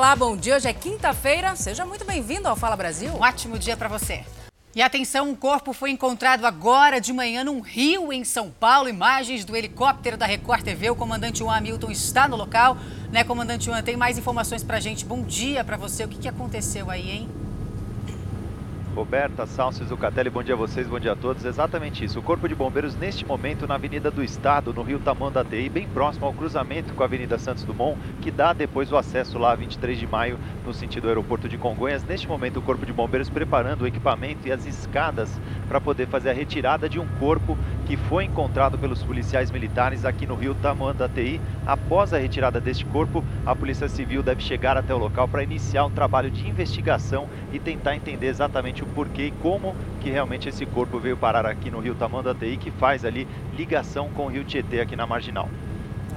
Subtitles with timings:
[0.00, 0.56] Olá, bom dia.
[0.56, 1.54] Hoje é quinta-feira.
[1.54, 3.12] Seja muito bem-vindo ao Fala Brasil.
[3.12, 4.24] Um ótimo dia para você.
[4.74, 8.88] E atenção, um corpo foi encontrado agora de manhã num rio em São Paulo.
[8.88, 10.88] Imagens do helicóptero da Record TV.
[10.88, 12.78] O comandante Juan Hamilton está no local.
[13.12, 15.04] Né, comandante Juan, tem mais informações para gente.
[15.04, 16.02] Bom dia para você.
[16.02, 17.28] O que, que aconteceu aí, hein?
[18.94, 21.44] Roberta, Salcio, Zucatelli, bom dia a vocês, bom dia a todos.
[21.44, 22.18] Exatamente isso.
[22.18, 26.26] O Corpo de Bombeiros, neste momento, na Avenida do Estado, no Rio Tamanduateí, bem próximo
[26.26, 29.96] ao cruzamento com a Avenida Santos Dumont, que dá depois o acesso lá a 23
[29.96, 32.02] de maio, no sentido do aeroporto de Congonhas.
[32.02, 36.30] Neste momento, o Corpo de Bombeiros preparando o equipamento e as escadas para poder fazer
[36.30, 41.40] a retirada de um corpo que foi encontrado pelos policiais militares aqui no Rio Tamanduateí.
[41.64, 45.84] Após a retirada deste corpo, a Polícia Civil deve chegar até o local para iniciar
[45.84, 50.66] um trabalho de investigação e tentar entender exatamente o porquê e como que realmente esse
[50.66, 54.80] corpo veio parar aqui no Rio Tamanduateí, que faz ali ligação com o Rio Tietê
[54.80, 55.48] aqui na Marginal.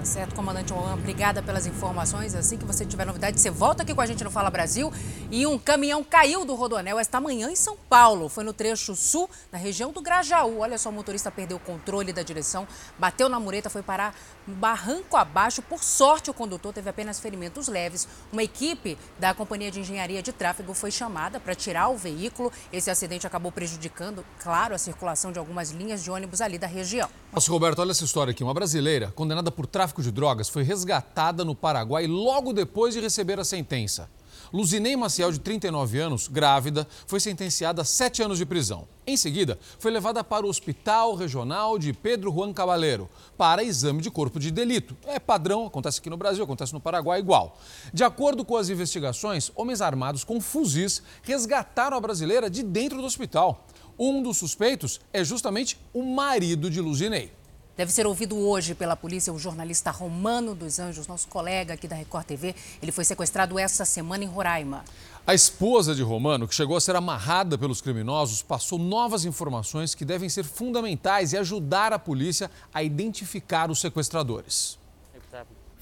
[0.04, 2.36] Certo, comandante Juan, obrigada pelas informações.
[2.36, 4.92] Assim que você tiver novidade, você volta aqui com a gente no Fala Brasil.
[5.32, 8.28] E um caminhão caiu do Rodonel esta manhã em São Paulo.
[8.28, 10.60] Foi no trecho sul, na região do Grajaú.
[10.60, 12.68] Olha só, o motorista perdeu o controle da direção,
[13.00, 14.14] bateu na mureta, foi parar
[14.46, 15.62] barranco abaixo.
[15.62, 18.06] Por sorte, o condutor teve apenas ferimentos leves.
[18.32, 22.52] Uma equipe da Companhia de Engenharia de Tráfego foi chamada para tirar o veículo.
[22.74, 27.10] Esse acidente acabou prejudicando, claro, a circulação de algumas linhas de ônibus ali da região.
[27.34, 28.44] Nossa, Roberto, olha essa história aqui.
[28.44, 33.40] Uma brasileira condenada por tráfico de drogas foi resgatada no Paraguai logo depois de receber
[33.40, 34.08] a sentença.
[34.54, 38.88] Luzinei Maciel, de 39 anos, grávida, foi sentenciada a sete anos de prisão.
[39.06, 44.12] Em seguida, foi levada para o Hospital Regional de Pedro Juan Cabaleiro para exame de
[44.12, 44.96] corpo de delito.
[45.08, 47.58] É padrão, acontece aqui no Brasil, acontece no Paraguai igual.
[47.92, 53.08] De acordo com as investigações, homens armados com fuzis resgataram a brasileira de dentro do
[53.08, 53.66] hospital.
[53.98, 57.32] Um dos suspeitos é justamente o marido de Luzinei.
[57.76, 61.96] Deve ser ouvido hoje pela polícia o jornalista Romano dos Anjos, nosso colega aqui da
[61.96, 62.56] Record TV.
[62.82, 64.84] Ele foi sequestrado essa semana em Roraima.
[65.26, 70.06] A esposa de Romano, que chegou a ser amarrada pelos criminosos, passou novas informações que
[70.06, 74.78] devem ser fundamentais e ajudar a polícia a identificar os sequestradores.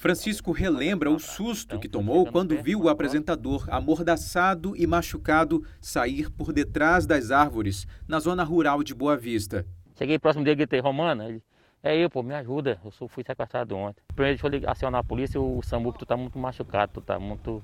[0.02, 6.52] Francisco relembra o susto que tomou quando viu o apresentador amordaçado e machucado sair por
[6.52, 9.64] detrás das árvores na zona rural de Boa Vista.
[9.96, 11.40] Cheguei próximo dele e gritei, Romano, ele,
[11.84, 12.80] é eu, pô, me ajuda.
[12.84, 14.02] Eu sou, fui sequestrado ontem.
[14.12, 17.62] Primeiro deixa eu acionar a polícia, o SAMU, tu tá muito machucado, tu tá muito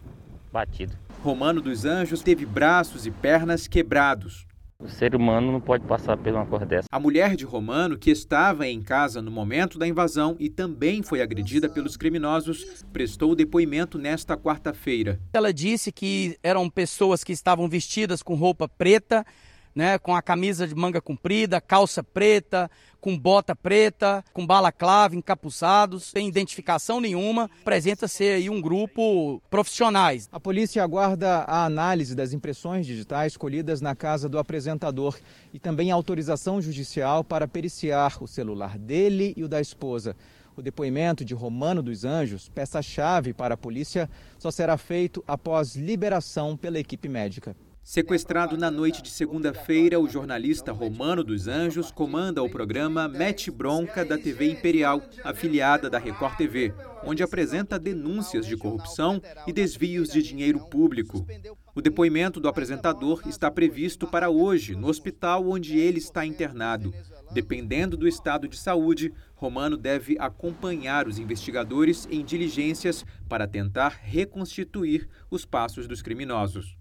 [0.53, 0.97] batido.
[1.25, 4.47] Romano dos Anjos teve braços e pernas quebrados.
[4.81, 6.87] O ser humano não pode passar por uma coisa dessa.
[6.93, 11.21] A mulher de Romano, que estava em casa no momento da invasão e também foi
[11.21, 15.19] agredida pelos criminosos, prestou depoimento nesta quarta-feira.
[15.33, 19.27] Ela disse que eram pessoas que estavam vestidas com roupa preta,
[19.75, 22.71] né, com a camisa de manga comprida, calça preta,
[23.01, 27.51] com bota preta, com balaclava, encapuçados, sem identificação nenhuma.
[27.61, 30.29] Apresenta-se aí um grupo profissionais.
[30.33, 35.19] A polícia aguarda a análise das impressões digitais colhidas na casa do apresentador
[35.53, 40.17] e também autorização judicial para periciar o celular dele e o da esposa.
[40.57, 46.57] O depoimento de Romano dos Anjos, peça-chave para a polícia, só será feito após liberação
[46.57, 47.55] pela equipe médica.
[47.89, 54.05] Sequestrado na noite de segunda-feira, o jornalista Romano dos Anjos comanda o programa Mete Bronca
[54.05, 60.23] da TV Imperial, afiliada da Record TV, onde apresenta denúncias de corrupção e desvios de
[60.23, 61.27] dinheiro público.
[61.75, 66.93] O depoimento do apresentador está previsto para hoje, no hospital onde ele está internado.
[67.33, 75.09] Dependendo do estado de saúde, Romano deve acompanhar os investigadores em diligências para tentar reconstituir
[75.31, 76.78] os passos dos criminosos.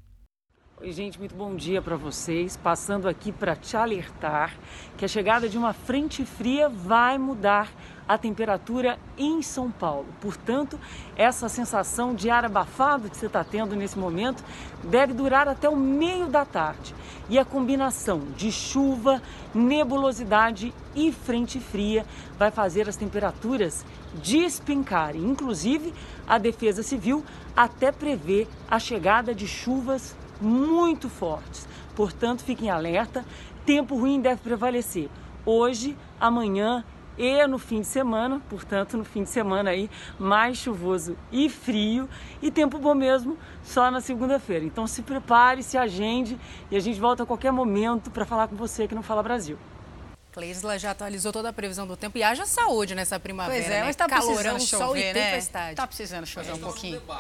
[0.80, 2.56] Oi, gente, muito bom dia para vocês.
[2.56, 4.56] Passando aqui para te alertar
[4.96, 7.68] que a chegada de uma frente fria vai mudar
[8.08, 10.06] a temperatura em São Paulo.
[10.22, 10.80] Portanto,
[11.16, 14.44] essa sensação de ar abafado que você está tendo nesse momento
[14.84, 16.94] deve durar até o meio da tarde.
[17.28, 19.20] E a combinação de chuva,
[19.56, 22.06] nebulosidade e frente fria
[22.38, 23.84] vai fazer as temperaturas
[24.22, 25.26] despencarem.
[25.26, 25.92] Inclusive,
[26.28, 27.26] a Defesa Civil
[27.56, 31.68] até prevê a chegada de chuvas muito fortes.
[31.96, 33.26] Portanto, fiquem alerta,
[33.66, 35.10] tempo ruim deve prevalecer.
[35.46, 36.84] Hoje, amanhã
[37.18, 39.90] e no fim de semana, portanto, no fim de semana aí,
[40.20, 42.08] mais chuvoso e frio,
[42.42, 44.64] e tempo bom mesmo só na segunda-feira.
[44.64, 46.38] Então se prepare, se agende
[46.70, 49.58] e a gente volta a qualquer momento para falar com você aqui no Fala Brasil.
[50.38, 53.60] Cleisla já atualizou toda a previsão do tempo e haja saúde nessa primavera.
[53.60, 53.86] Pois é, né?
[53.86, 55.32] mas tá Calorão, precisando sol chover, e né?
[55.32, 55.76] tempestade.
[55.76, 57.02] Tá precisando chover um pouquinho.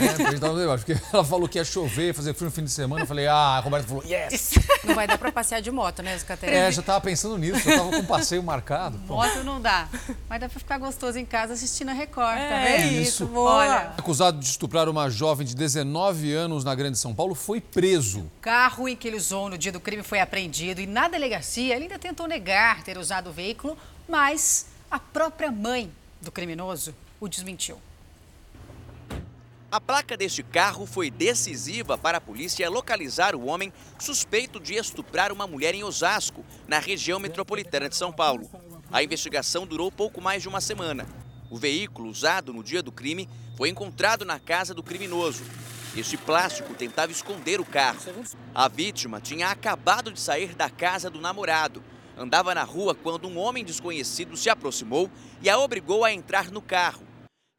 [0.00, 2.50] É, a gente tava no debate, porque ela falou que ia chover, fazer frio no
[2.50, 3.02] fim de semana.
[3.02, 4.52] Eu falei, ah, a Roberta falou, yes!
[4.84, 6.54] Não vai dar pra passear de moto, né, Zucateira?
[6.54, 8.98] É, já tava pensando nisso, já tava com um passeio marcado.
[9.06, 9.14] Pô.
[9.14, 9.88] Moto não dá,
[10.28, 13.50] mas dá pra ficar gostoso em casa assistindo a Record, tá É isso, boa.
[13.50, 18.20] Olha, Acusado de estuprar uma jovem de 19 anos na Grande São Paulo, foi preso.
[18.20, 21.74] o carro em que ele usou no dia do crime foi apreendido e na delegacia
[21.74, 22.49] ele ainda tentou negar
[22.84, 23.76] ter usado o veículo,
[24.08, 27.80] mas a própria mãe do criminoso o desmentiu.
[29.72, 35.30] A placa deste carro foi decisiva para a polícia localizar o homem suspeito de estuprar
[35.30, 38.50] uma mulher em Osasco, na região metropolitana de São Paulo.
[38.90, 41.06] A investigação durou pouco mais de uma semana.
[41.48, 45.44] O veículo usado no dia do crime foi encontrado na casa do criminoso.
[45.96, 48.00] Este plástico tentava esconder o carro.
[48.52, 51.82] A vítima tinha acabado de sair da casa do namorado.
[52.20, 56.60] Andava na rua quando um homem desconhecido se aproximou e a obrigou a entrar no
[56.60, 57.08] carro.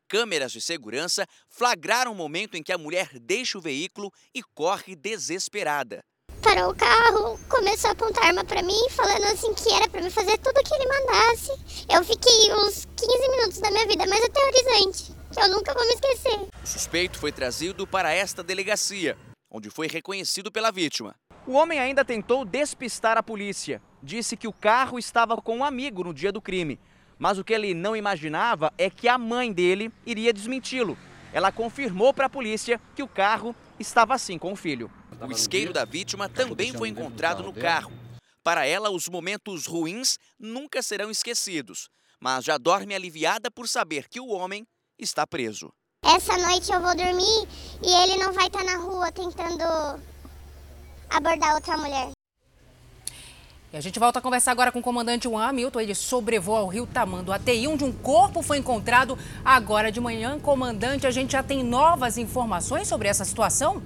[0.08, 4.96] Câmeras de segurança flagraram o momento em que a mulher deixa o veículo e corre
[4.96, 6.04] desesperada.
[6.44, 10.12] Parou o carro, começou a apontar arma pra mim, falando assim que era pra me
[10.12, 11.52] fazer tudo o que ele mandasse.
[11.90, 15.94] Eu fiquei uns 15 minutos da minha vida mais aterrorizante, que eu nunca vou me
[15.96, 16.40] esquecer.
[16.63, 19.18] O suspeito foi trazido para esta delegacia,
[19.50, 21.16] onde foi reconhecido pela vítima.
[21.47, 23.81] O homem ainda tentou despistar a polícia.
[24.01, 26.79] Disse que o carro estava com um amigo no dia do crime.
[27.17, 30.97] Mas o que ele não imaginava é que a mãe dele iria desmenti-lo.
[31.33, 34.91] Ela confirmou para a polícia que o carro estava assim com o filho.
[35.19, 37.91] O isqueiro da vítima também foi encontrado no carro.
[38.43, 41.89] Para ela, os momentos ruins nunca serão esquecidos,
[42.19, 44.65] mas já dorme aliviada por saber que o homem
[44.97, 45.71] está preso.
[46.03, 47.47] Essa noite eu vou dormir
[47.83, 50.01] e ele não vai estar na rua tentando
[51.12, 52.10] abordar outra mulher.
[53.74, 55.80] E a gente volta a conversar agora com o comandante Juan Hamilton.
[55.80, 60.38] Ele sobrevoa o rio Tamanduateí, onde um corpo foi encontrado agora de manhã.
[60.40, 63.81] Comandante, a gente já tem novas informações sobre essa situação?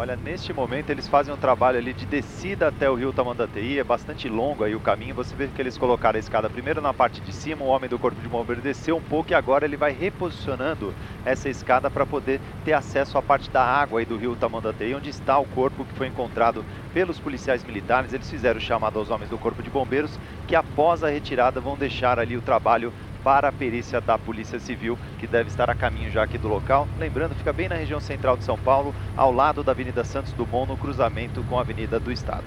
[0.00, 3.84] Olha, neste momento eles fazem um trabalho ali de descida até o rio Tamanduateí, é
[3.84, 5.14] bastante longo aí o caminho.
[5.14, 7.98] Você vê que eles colocaram a escada primeiro na parte de cima, o homem do
[7.98, 12.40] corpo de bombeiro desceu um pouco e agora ele vai reposicionando essa escada para poder
[12.64, 15.92] ter acesso à parte da água aí do rio Tamanduateí, onde está o corpo que
[15.92, 16.64] foi encontrado
[16.94, 18.14] pelos policiais militares.
[18.14, 21.76] Eles fizeram o chamado aos homens do corpo de bombeiros, que após a retirada vão
[21.76, 22.90] deixar ali o trabalho
[23.22, 26.88] para a perícia da Polícia Civil, que deve estar a caminho já aqui do local.
[26.98, 30.68] Lembrando, fica bem na região central de São Paulo, ao lado da Avenida Santos Dumont,
[30.68, 32.44] no cruzamento com a Avenida do Estado.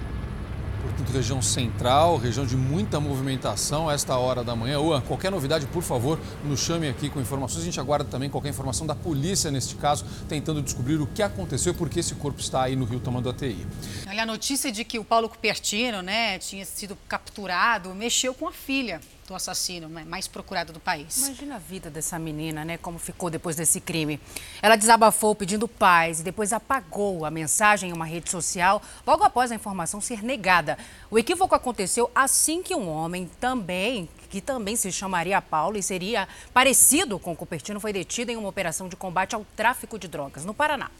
[0.84, 4.78] Portanto, região central, região de muita movimentação a esta hora da manhã.
[4.78, 7.62] Uan, qualquer novidade, por favor, nos chame aqui com informações.
[7.62, 11.72] A gente aguarda também qualquer informação da polícia neste caso, tentando descobrir o que aconteceu
[11.72, 13.66] e por que esse corpo está aí no Rio Tamanduateí.
[14.06, 18.52] Olha, a notícia de que o Paulo Cupertino, né, tinha sido capturado, mexeu com a
[18.52, 21.26] filha do assassino mais procurado do país.
[21.26, 22.76] Imagina a vida dessa menina, né?
[22.76, 24.20] Como ficou depois desse crime.
[24.60, 29.50] Ela desabafou pedindo paz e depois apagou a mensagem em uma rede social logo após
[29.50, 30.78] a informação ser negada.
[31.10, 36.28] O equívoco aconteceu assim que um homem também, que também se chamaria Paulo e seria
[36.52, 40.44] parecido com o Cupertino, foi detido em uma operação de combate ao tráfico de drogas
[40.44, 40.90] no Paraná.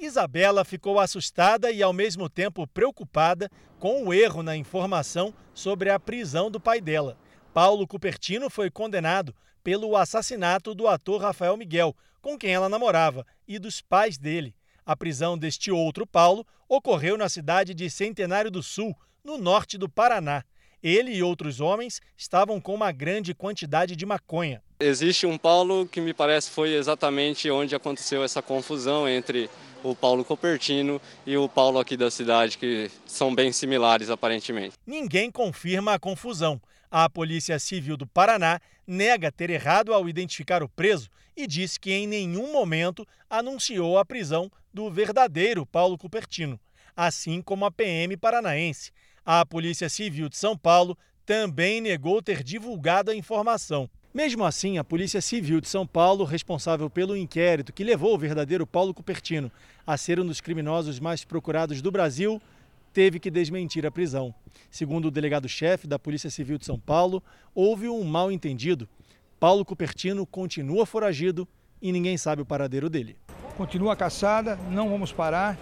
[0.00, 6.00] Isabela ficou assustada e, ao mesmo tempo, preocupada com o erro na informação sobre a
[6.00, 7.18] prisão do pai dela.
[7.52, 13.58] Paulo Cupertino foi condenado pelo assassinato do ator Rafael Miguel, com quem ela namorava, e
[13.58, 14.54] dos pais dele.
[14.86, 19.88] A prisão deste outro Paulo ocorreu na cidade de Centenário do Sul, no norte do
[19.88, 20.42] Paraná.
[20.82, 24.62] Ele e outros homens estavam com uma grande quantidade de maconha.
[24.82, 29.50] Existe um Paulo que me parece foi exatamente onde aconteceu essa confusão entre
[29.84, 34.74] o Paulo Copertino e o Paulo aqui da cidade, que são bem similares aparentemente.
[34.86, 36.58] Ninguém confirma a confusão.
[36.90, 41.92] A Polícia Civil do Paraná nega ter errado ao identificar o preso e diz que
[41.92, 46.58] em nenhum momento anunciou a prisão do verdadeiro Paulo Cupertino,
[46.96, 48.92] assim como a PM paranaense.
[49.26, 50.96] A Polícia Civil de São Paulo
[51.26, 53.90] também negou ter divulgado a informação.
[54.12, 58.66] Mesmo assim, a Polícia Civil de São Paulo, responsável pelo inquérito que levou o verdadeiro
[58.66, 59.52] Paulo Cupertino
[59.86, 62.42] a ser um dos criminosos mais procurados do Brasil,
[62.92, 64.34] teve que desmentir a prisão.
[64.68, 67.22] Segundo o delegado-chefe da Polícia Civil de São Paulo,
[67.54, 68.88] houve um mal-entendido.
[69.38, 71.46] Paulo Cupertino continua foragido
[71.80, 73.16] e ninguém sabe o paradeiro dele.
[73.56, 75.56] Continua a caçada, não vamos parar.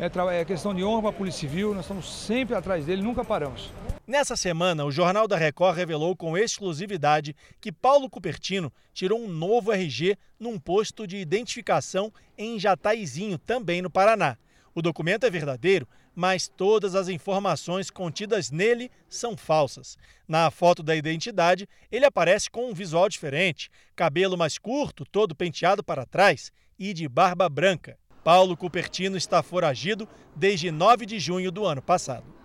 [0.00, 3.22] É, é questão de honra para a Polícia Civil, nós estamos sempre atrás dele, nunca
[3.22, 3.70] paramos.
[4.04, 9.70] Nessa semana, o Jornal da Record revelou com exclusividade que Paulo Cupertino tirou um novo
[9.70, 14.36] RG num posto de identificação em Jataizinho, também no Paraná.
[14.74, 19.96] O documento é verdadeiro, mas todas as informações contidas nele são falsas.
[20.26, 25.84] Na foto da identidade, ele aparece com um visual diferente: cabelo mais curto, todo penteado
[25.84, 27.96] para trás e de barba branca.
[28.24, 32.41] Paulo Cupertino está foragido desde 9 de junho do ano passado.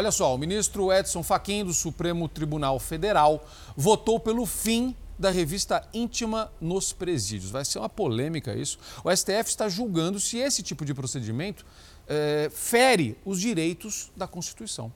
[0.00, 5.86] Olha só, o ministro Edson Fachin do Supremo Tribunal Federal votou pelo fim da revista
[5.92, 7.50] íntima nos presídios.
[7.50, 8.78] Vai ser uma polêmica isso.
[9.04, 11.66] O STF está julgando se esse tipo de procedimento
[12.08, 14.90] é, fere os direitos da Constituição.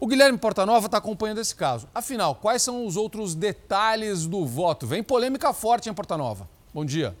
[0.00, 1.86] O Guilherme Portanova está acompanhando esse caso.
[1.94, 4.86] Afinal, quais são os outros detalhes do voto?
[4.86, 6.48] Vem polêmica forte em Portanova.
[6.72, 7.14] Bom dia.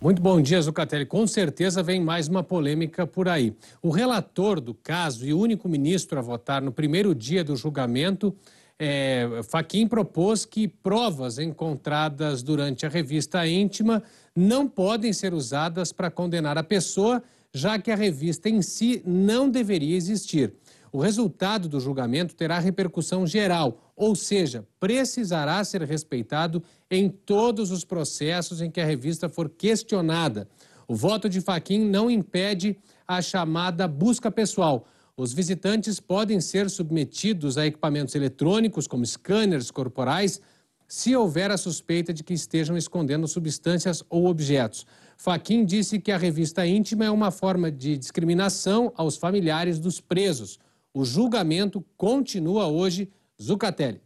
[0.00, 1.06] Muito bom dia, Zucatelli.
[1.06, 3.54] Com certeza vem mais uma polêmica por aí.
[3.82, 8.36] O relator do caso e o único ministro a votar no primeiro dia do julgamento
[8.78, 14.02] é, Faquim propôs que provas encontradas durante a revista íntima
[14.34, 17.22] não podem ser usadas para condenar a pessoa,
[17.52, 20.52] já que a revista em si não deveria existir.
[20.94, 27.84] O resultado do julgamento terá repercussão geral, ou seja, precisará ser respeitado em todos os
[27.84, 30.48] processos em que a revista for questionada.
[30.86, 34.86] O voto de Faquim não impede a chamada busca pessoal,
[35.16, 40.40] os visitantes podem ser submetidos a equipamentos eletrônicos, como scanners corporais,
[40.86, 44.86] se houver a suspeita de que estejam escondendo substâncias ou objetos.
[45.16, 50.60] Faquim disse que a revista íntima é uma forma de discriminação aos familiares dos presos.
[50.96, 53.10] O julgamento continua hoje.
[53.42, 54.00] Zucatelli.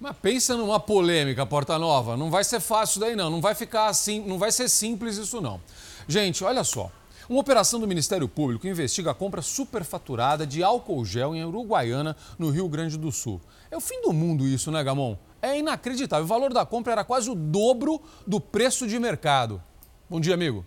[0.00, 2.16] Mas pensa numa polêmica, Porta Nova.
[2.16, 3.30] Não vai ser fácil daí, não.
[3.30, 5.60] Não vai ficar assim, não vai ser simples isso, não.
[6.08, 6.90] Gente, olha só.
[7.28, 12.50] Uma operação do Ministério Público investiga a compra superfaturada de álcool gel em Uruguaiana, no
[12.50, 13.40] Rio Grande do Sul.
[13.70, 15.16] É o fim do mundo isso, né, Gamon?
[15.40, 16.24] É inacreditável.
[16.24, 19.62] O valor da compra era quase o dobro do preço de mercado.
[20.10, 20.66] Bom dia, amigo.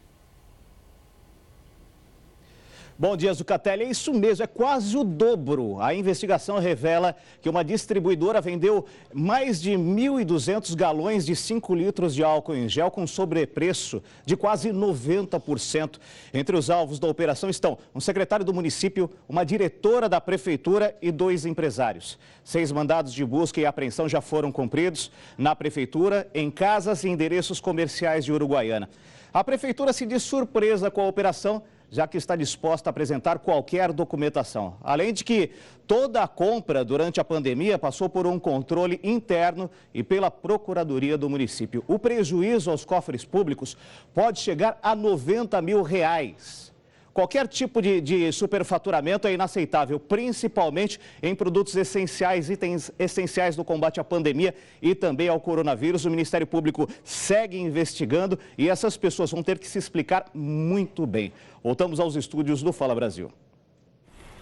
[3.00, 3.84] Bom dia, Zucatelli.
[3.84, 5.80] É isso mesmo, é quase o dobro.
[5.80, 12.24] A investigação revela que uma distribuidora vendeu mais de 1.200 galões de 5 litros de
[12.24, 16.00] álcool em gel com sobrepreço de quase 90%.
[16.34, 21.12] Entre os alvos da operação estão um secretário do município, uma diretora da prefeitura e
[21.12, 22.18] dois empresários.
[22.44, 27.60] Seis mandados de busca e apreensão já foram cumpridos na prefeitura, em casas e endereços
[27.60, 28.90] comerciais de Uruguaiana.
[29.32, 33.94] A prefeitura se diz surpresa com a operação já que está disposta a apresentar qualquer
[33.94, 34.78] documentação.
[34.84, 35.52] Além de que
[35.86, 41.30] toda a compra durante a pandemia passou por um controle interno e pela Procuradoria do
[41.30, 41.84] município.
[41.88, 43.78] O prejuízo aos cofres públicos
[44.14, 46.74] pode chegar a 90 mil reais.
[47.18, 54.00] Qualquer tipo de, de superfaturamento é inaceitável, principalmente em produtos essenciais, itens essenciais do combate
[54.00, 56.06] à pandemia e também ao coronavírus.
[56.06, 61.34] O Ministério Público segue investigando e essas pessoas vão ter que se explicar muito bem.
[61.64, 63.32] Voltamos aos estúdios do Fala Brasil.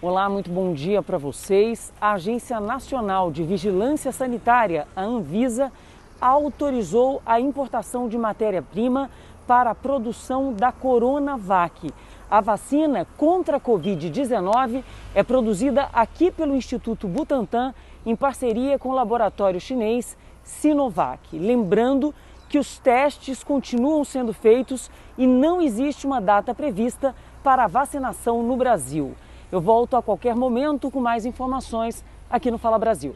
[0.02, 1.90] Olá, muito bom dia para vocês.
[1.98, 5.72] A Agência Nacional de Vigilância Sanitária, a Anvisa,
[6.20, 9.10] autorizou a importação de matéria-prima
[9.46, 11.90] para a produção da Coronavac.
[12.28, 14.82] A vacina contra a Covid-19
[15.14, 17.72] é produzida aqui pelo Instituto Butantan
[18.04, 21.38] em parceria com o laboratório chinês Sinovac.
[21.38, 22.12] Lembrando
[22.48, 27.14] que os testes continuam sendo feitos e não existe uma data prevista
[27.44, 29.14] para a vacinação no Brasil.
[29.50, 33.14] Eu volto a qualquer momento com mais informações aqui no Fala Brasil.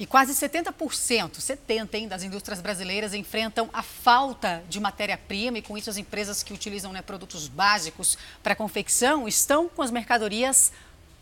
[0.00, 0.72] E quase 70%,
[1.32, 6.42] 70% hein, das indústrias brasileiras enfrentam a falta de matéria-prima e com isso as empresas
[6.42, 10.72] que utilizam né, produtos básicos para confecção estão com as mercadorias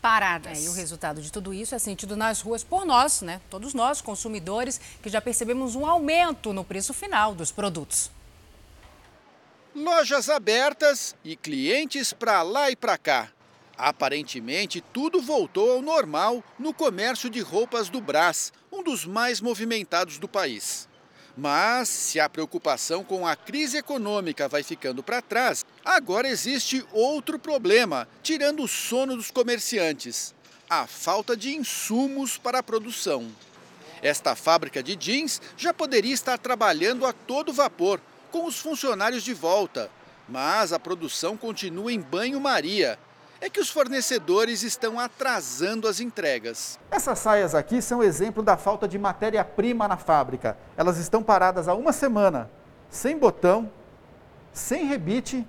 [0.01, 0.59] paradas.
[0.59, 3.41] É, e o resultado de tudo isso é sentido nas ruas por nós, né?
[3.49, 8.09] Todos nós, consumidores, que já percebemos um aumento no preço final dos produtos.
[9.75, 13.29] Lojas abertas e clientes para lá e para cá.
[13.79, 20.17] Aparentemente, tudo voltou ao normal no comércio de roupas do Brás, um dos mais movimentados
[20.17, 20.85] do país.
[21.37, 27.39] Mas, se a preocupação com a crise econômica vai ficando para trás, agora existe outro
[27.39, 30.35] problema, tirando o sono dos comerciantes:
[30.69, 33.31] a falta de insumos para a produção.
[34.01, 39.33] Esta fábrica de jeans já poderia estar trabalhando a todo vapor, com os funcionários de
[39.33, 39.89] volta,
[40.27, 42.99] mas a produção continua em banho-maria
[43.41, 46.79] é que os fornecedores estão atrasando as entregas.
[46.91, 50.57] Essas saias aqui são exemplo da falta de matéria-prima na fábrica.
[50.75, 52.49] Elas estão paradas há uma semana,
[52.89, 53.71] sem botão,
[54.51, 55.47] sem rebite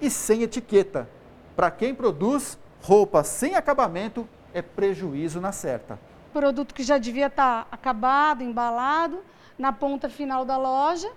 [0.00, 1.08] e sem etiqueta.
[1.54, 5.98] Para quem produz roupa sem acabamento, é prejuízo na certa.
[6.32, 9.20] Produto que já devia estar acabado, embalado,
[9.58, 11.10] na ponta final da loja,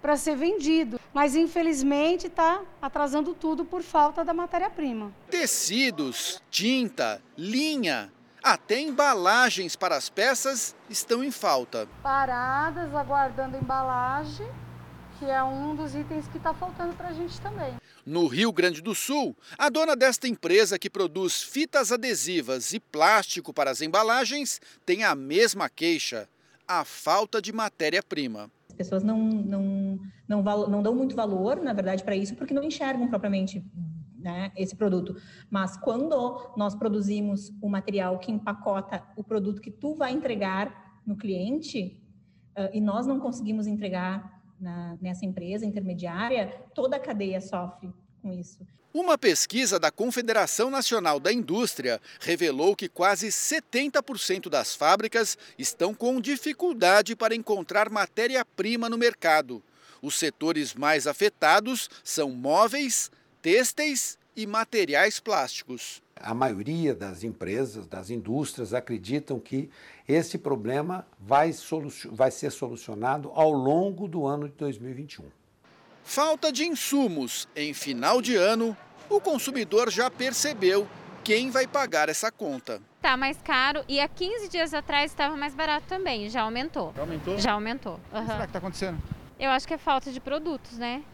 [0.00, 0.98] para ser vendido.
[1.12, 5.12] Mas infelizmente está atrasando tudo por falta da matéria-prima.
[5.28, 11.88] Tecidos, tinta, linha, até embalagens para as peças estão em falta.
[12.02, 14.48] Paradas, aguardando embalagem,
[15.18, 17.74] que é um dos itens que está faltando para a gente também.
[18.06, 23.52] No Rio Grande do Sul, a dona desta empresa que produz fitas adesivas e plástico
[23.52, 26.26] para as embalagens tem a mesma queixa:
[26.66, 28.50] a falta de matéria-prima.
[28.82, 32.62] As pessoas não, não, não, não dão muito valor, na verdade, para isso, porque não
[32.62, 33.64] enxergam propriamente
[34.18, 35.16] né, esse produto.
[35.50, 41.16] Mas quando nós produzimos o material que empacota o produto que tu vai entregar no
[41.16, 42.00] cliente,
[42.56, 48.32] uh, e nós não conseguimos entregar na, nessa empresa intermediária, toda a cadeia sofre com
[48.32, 48.66] isso.
[48.92, 56.20] Uma pesquisa da Confederação Nacional da Indústria revelou que quase 70% das fábricas estão com
[56.20, 59.62] dificuldade para encontrar matéria-prima no mercado.
[60.02, 66.02] Os setores mais afetados são móveis, têxteis e materiais plásticos.
[66.16, 69.70] A maioria das empresas, das indústrias, acreditam que
[70.08, 71.54] esse problema vai,
[72.10, 75.39] vai ser solucionado ao longo do ano de 2021.
[76.12, 78.76] Falta de insumos em final de ano,
[79.08, 80.88] o consumidor já percebeu
[81.22, 82.82] quem vai pagar essa conta.
[83.00, 86.92] Tá mais caro e há 15 dias atrás estava mais barato também, já aumentou.
[86.96, 87.38] Já aumentou?
[87.38, 88.00] Já aumentou.
[88.12, 88.18] Uhum.
[88.18, 89.00] O que será que está acontecendo?
[89.38, 91.04] Eu acho que é falta de produtos, né?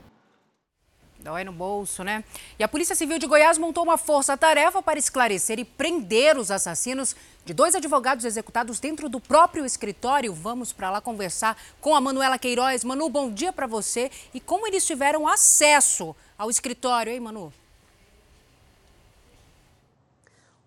[1.26, 2.22] Dói no bolso, né?
[2.56, 7.16] E a Polícia Civil de Goiás montou uma força-tarefa para esclarecer e prender os assassinos
[7.44, 10.32] de dois advogados executados dentro do próprio escritório.
[10.32, 12.84] Vamos para lá conversar com a Manuela Queiroz.
[12.84, 14.08] Manu, bom dia para você.
[14.32, 17.52] E como eles tiveram acesso ao escritório, hein, Manu?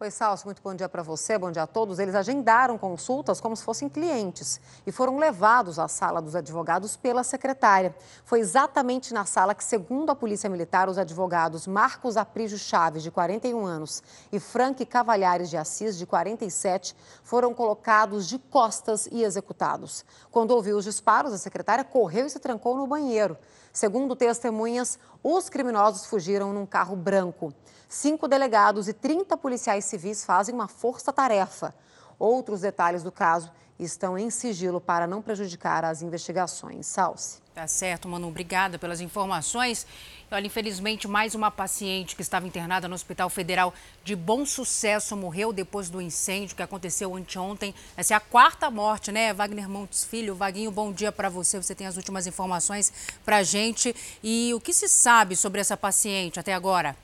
[0.02, 2.00] Oi, Salso, muito bom dia para você, bom dia a todos.
[2.00, 7.22] Eles agendaram consultas como se fossem clientes e foram levados à sala dos advogados pela
[7.22, 7.94] secretária.
[8.24, 13.12] Foi exatamente na sala que, segundo a Polícia Militar, os advogados Marcos Aprígio Chaves, de
[13.12, 14.02] 41 anos,
[14.32, 20.06] e Frank Cavalhares de Assis, de 47, foram colocados de costas e executados.
[20.32, 23.38] Quando ouviu os disparos, a secretária correu e se trancou no banheiro.
[23.80, 27.54] Segundo testemunhas, os criminosos fugiram num carro branco.
[27.88, 31.74] Cinco delegados e 30 policiais civis fazem uma força-tarefa.
[32.20, 36.86] Outros detalhes do caso estão em sigilo para não prejudicar as investigações.
[36.86, 37.40] Salce.
[37.56, 38.28] Tá certo, Manu.
[38.28, 39.86] Obrigada pelas informações.
[40.32, 43.74] Olha, infelizmente, mais uma paciente que estava internada no Hospital Federal
[44.04, 47.74] de Bom Sucesso morreu depois do incêndio que aconteceu anteontem.
[47.98, 49.34] Essa é a quarta morte, né?
[49.34, 50.36] Wagner Montes Filho.
[50.36, 51.62] Vaguinho, bom dia para você.
[51.62, 52.94] Você tem as últimas informações
[53.26, 53.96] para a gente.
[54.24, 56.96] E o que se sabe sobre essa paciente até agora?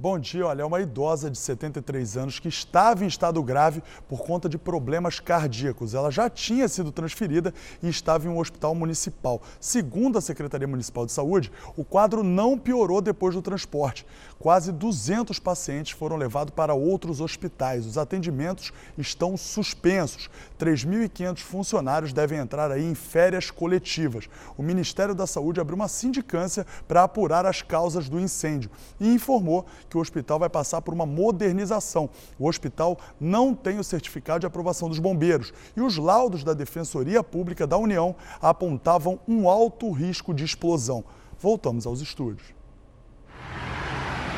[0.00, 4.22] Bom dia, olha, é uma idosa de 73 anos que estava em estado grave por
[4.22, 5.92] conta de problemas cardíacos.
[5.92, 9.42] Ela já tinha sido transferida e estava em um hospital municipal.
[9.60, 14.06] Segundo a Secretaria Municipal de Saúde, o quadro não piorou depois do transporte.
[14.40, 17.84] Quase 200 pacientes foram levados para outros hospitais.
[17.84, 20.30] Os atendimentos estão suspensos.
[20.58, 24.30] 3.500 funcionários devem entrar aí em férias coletivas.
[24.56, 29.66] O Ministério da Saúde abriu uma sindicância para apurar as causas do incêndio e informou
[29.90, 32.08] que o hospital vai passar por uma modernização.
[32.38, 37.22] O hospital não tem o certificado de aprovação dos bombeiros e os laudos da Defensoria
[37.22, 41.04] Pública da União apontavam um alto risco de explosão.
[41.38, 42.58] Voltamos aos estúdios.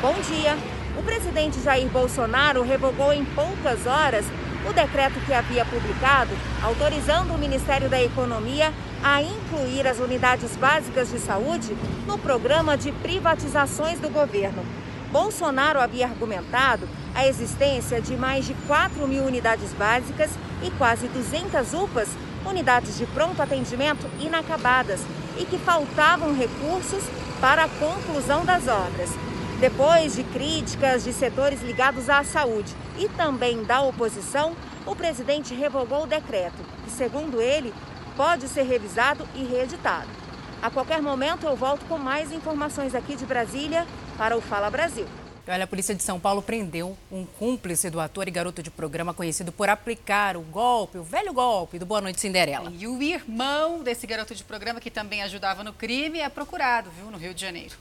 [0.03, 0.57] Bom dia.
[0.99, 4.25] O presidente Jair Bolsonaro revogou em poucas horas
[4.69, 11.09] o decreto que havia publicado autorizando o Ministério da Economia a incluir as unidades básicas
[11.09, 11.73] de saúde
[12.05, 14.65] no programa de privatizações do governo.
[15.09, 16.85] Bolsonaro havia argumentado
[17.15, 22.09] a existência de mais de 4 mil unidades básicas e quase 200 UPAs,
[22.45, 24.99] unidades de pronto atendimento inacabadas,
[25.37, 27.05] e que faltavam recursos
[27.39, 29.09] para a conclusão das obras.
[29.59, 36.03] Depois de críticas de setores ligados à saúde e também da oposição, o presidente revogou
[36.03, 37.73] o decreto, que, segundo ele,
[38.17, 40.09] pode ser revisado e reeditado.
[40.61, 43.87] A qualquer momento eu volto com mais informações aqui de Brasília
[44.17, 45.07] para o Fala Brasil.
[45.45, 49.13] Olha, a polícia de São Paulo prendeu um cúmplice do ator e garoto de programa
[49.13, 52.71] conhecido por aplicar o golpe, o velho golpe do Boa Noite Cinderela.
[52.71, 57.11] E o irmão desse garoto de programa, que também ajudava no crime, é procurado, viu,
[57.11, 57.75] no Rio de Janeiro.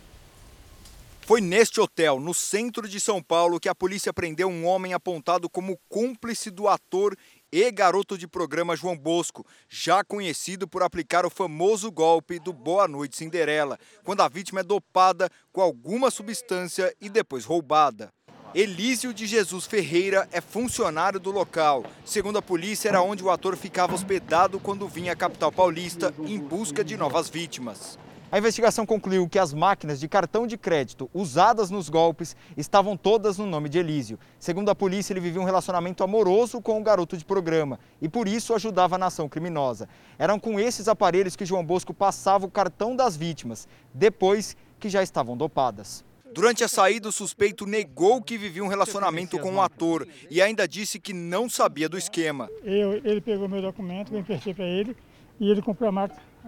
[1.32, 5.48] Foi neste hotel, no centro de São Paulo, que a polícia prendeu um homem apontado
[5.48, 7.16] como cúmplice do ator
[7.50, 12.86] e garoto de programa João Bosco, já conhecido por aplicar o famoso golpe do Boa
[12.86, 18.12] Noite Cinderela, quando a vítima é dopada com alguma substância e depois roubada.
[18.54, 21.82] Elísio de Jesus Ferreira é funcionário do local.
[22.04, 26.38] Segundo a polícia, era onde o ator ficava hospedado quando vinha à capital paulista em
[26.38, 27.98] busca de novas vítimas.
[28.32, 33.36] A investigação concluiu que as máquinas de cartão de crédito usadas nos golpes estavam todas
[33.36, 34.18] no nome de Elísio.
[34.38, 38.26] Segundo a polícia, ele vivia um relacionamento amoroso com o garoto de programa e por
[38.26, 39.86] isso ajudava a nação criminosa.
[40.18, 45.02] Eram com esses aparelhos que João Bosco passava o cartão das vítimas, depois que já
[45.02, 46.02] estavam dopadas.
[46.32, 50.40] Durante a saída, o suspeito negou que vivia um relacionamento com o um ator e
[50.40, 52.48] ainda disse que não sabia do esquema.
[52.64, 54.96] Eu, ele pegou meu documento, eu emprestei para ele
[55.38, 55.92] e ele comprou a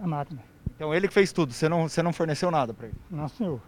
[0.07, 0.54] máquina.
[0.75, 2.97] Então ele que fez tudo, você não, você não forneceu nada para ele?
[3.09, 3.61] Não, senhor.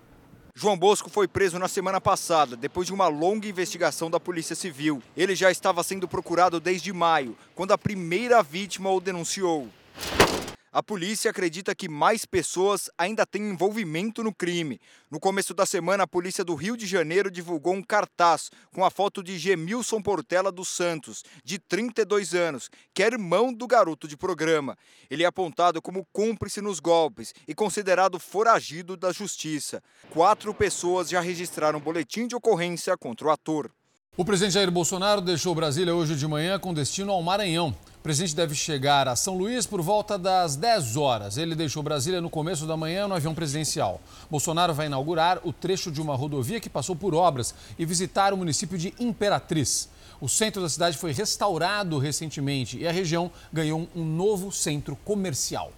[0.54, 5.02] João Bosco foi preso na semana passada, depois de uma longa investigação da Polícia Civil.
[5.16, 9.70] Ele já estava sendo procurado desde maio, quando a primeira vítima o denunciou.
[10.72, 14.82] A polícia acredita que mais pessoas ainda têm envolvimento no crime.
[15.10, 18.92] No começo da semana, a polícia do Rio de Janeiro divulgou um cartaz com a
[18.92, 24.18] foto de Gemilson Portela dos Santos, de 32 anos, que é irmão do garoto de
[24.18, 24.78] programa.
[25.10, 29.82] Ele é apontado como cúmplice nos golpes e considerado foragido da justiça.
[30.10, 33.72] Quatro pessoas já registraram boletim de ocorrência contra o ator.
[34.20, 37.70] O presidente Jair Bolsonaro deixou Brasília hoje de manhã com destino ao Maranhão.
[38.00, 41.38] O presidente deve chegar a São Luís por volta das 10 horas.
[41.38, 44.02] Ele deixou Brasília no começo da manhã no avião presidencial.
[44.28, 48.38] Bolsonaro vai inaugurar o trecho de uma rodovia que passou por obras e visitar o
[48.38, 49.88] município de Imperatriz.
[50.20, 55.72] O centro da cidade foi restaurado recentemente e a região ganhou um novo centro comercial.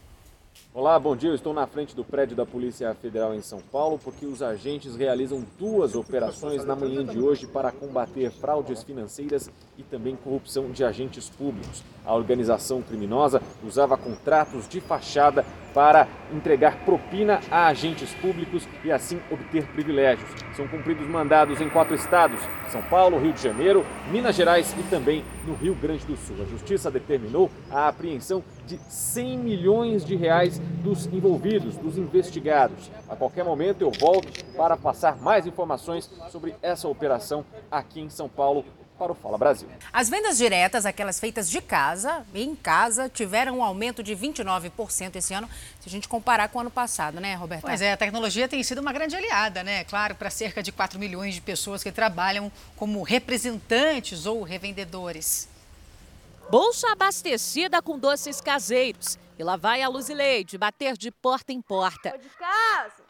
[0.71, 1.31] Olá, bom dia.
[1.31, 4.95] Eu estou na frente do prédio da Polícia Federal em São Paulo porque os agentes
[4.95, 10.83] realizam duas operações na manhã de hoje para combater fraudes financeiras e também corrupção de
[10.83, 11.83] agentes públicos.
[12.05, 19.19] A organização criminosa usava contratos de fachada para entregar propina a agentes públicos e assim
[19.31, 20.29] obter privilégios.
[20.55, 25.25] São cumpridos mandados em quatro estados: São Paulo, Rio de Janeiro, Minas Gerais e também
[25.47, 26.35] no Rio Grande do Sul.
[26.41, 32.91] A justiça determinou a apreensão de 100 milhões de reais dos envolvidos, dos investigados.
[33.09, 38.29] A qualquer momento eu volto para passar mais informações sobre essa operação aqui em São
[38.29, 38.63] Paulo
[38.99, 39.67] para o Fala Brasil.
[39.91, 45.33] As vendas diretas, aquelas feitas de casa, em casa, tiveram um aumento de 29% esse
[45.33, 47.61] ano, se a gente comparar com o ano passado, né, Roberto?
[47.61, 49.85] Pois é, a tecnologia tem sido uma grande aliada, né?
[49.85, 55.47] Claro, para cerca de 4 milhões de pessoas que trabalham como representantes ou revendedores.
[56.49, 59.19] Bolsa abastecida com doces caseiros.
[59.37, 62.17] E lá vai a Luzileide bater de porta em porta.
[62.17, 63.03] de casa.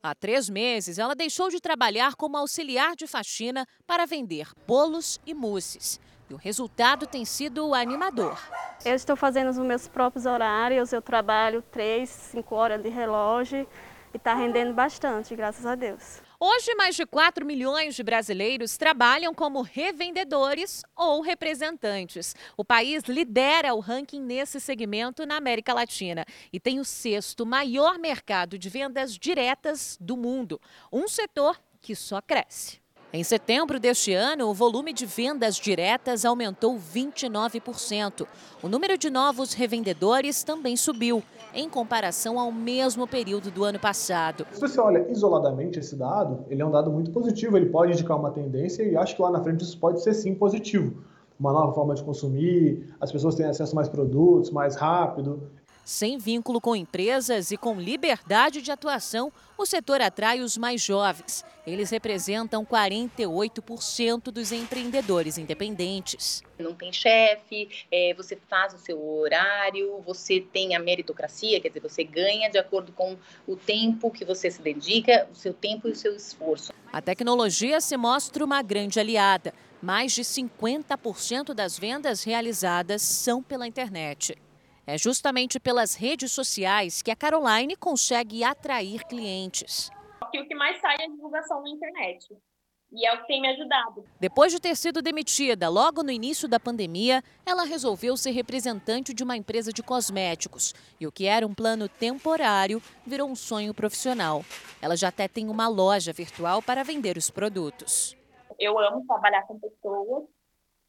[0.00, 5.34] Há três meses, ela deixou de trabalhar como auxiliar de faxina para vender bolos e
[5.34, 5.98] mousses.
[6.30, 8.38] E o resultado tem sido animador.
[8.84, 13.66] Eu estou fazendo os meus próprios horários, eu trabalho três, cinco horas de relógio
[14.12, 16.22] e está rendendo bastante, graças a Deus.
[16.38, 22.34] Hoje, mais de 4 milhões de brasileiros trabalham como revendedores ou representantes.
[22.56, 27.98] O país lidera o ranking nesse segmento na América Latina e tem o sexto maior
[27.98, 30.60] mercado de vendas diretas do mundo.
[30.92, 32.83] Um setor que só cresce.
[33.16, 38.26] Em setembro deste ano, o volume de vendas diretas aumentou 29%.
[38.60, 41.22] O número de novos revendedores também subiu,
[41.54, 44.44] em comparação ao mesmo período do ano passado.
[44.50, 48.18] Se você olha isoladamente esse dado, ele é um dado muito positivo, ele pode indicar
[48.18, 51.04] uma tendência e acho que lá na frente isso pode ser sim positivo.
[51.38, 55.52] Uma nova forma de consumir, as pessoas têm acesso a mais produtos, mais rápido.
[55.84, 61.44] Sem vínculo com empresas e com liberdade de atuação, o setor atrai os mais jovens.
[61.66, 66.42] Eles representam 48% dos empreendedores independentes.
[66.58, 71.80] Não tem chefe, é, você faz o seu horário, você tem a meritocracia, quer dizer,
[71.80, 75.92] você ganha de acordo com o tempo que você se dedica, o seu tempo e
[75.92, 76.72] o seu esforço.
[76.90, 79.52] A tecnologia se mostra uma grande aliada.
[79.82, 84.34] Mais de 50% das vendas realizadas são pela internet.
[84.86, 89.90] É justamente pelas redes sociais que a Caroline consegue atrair clientes.
[90.22, 92.26] o que mais sai é a divulgação na internet.
[92.92, 94.04] E é o que tem me ajudado.
[94.20, 99.24] Depois de ter sido demitida logo no início da pandemia, ela resolveu ser representante de
[99.24, 100.74] uma empresa de cosméticos.
[101.00, 104.44] E o que era um plano temporário virou um sonho profissional.
[104.82, 108.14] Ela já até tem uma loja virtual para vender os produtos.
[108.58, 110.24] Eu amo trabalhar com pessoas,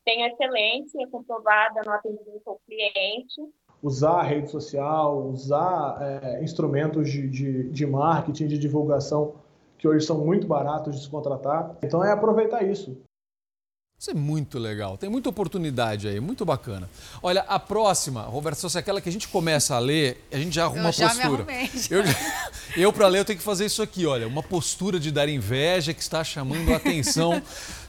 [0.03, 3.41] tenho excelência comprovada no atendimento ao cliente
[3.81, 9.33] usar a rede social, usar é, instrumentos de, de, de marketing, de divulgação,
[9.77, 11.75] que hoje são muito baratos de se contratar.
[11.83, 12.97] Então é aproveitar isso.
[13.97, 16.89] Isso é muito legal, tem muita oportunidade aí, muito bacana.
[17.23, 20.53] Olha, a próxima, Roberto, se é aquela que a gente começa a ler, a gente
[20.53, 21.45] já arruma eu já postura.
[21.45, 22.03] Me arrumei, eu,
[22.75, 25.93] eu para ler, eu tenho que fazer isso aqui, olha, uma postura de dar inveja
[25.93, 27.41] que está chamando a atenção